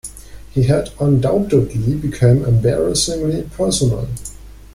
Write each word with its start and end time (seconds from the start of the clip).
He 0.49 0.63
had 0.63 0.89
undoubtedly 0.99 1.93
become 1.95 2.43
embarrassingly 2.43 3.43
personal. 3.55 4.07